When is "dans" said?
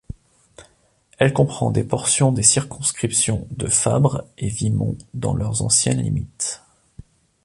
5.13-5.35